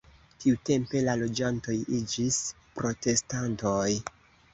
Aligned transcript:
Tiutempe 0.43 1.01
la 1.07 1.13
loĝantoj 1.19 1.75
iĝis 1.97 2.39
protestantoj. 2.79 3.91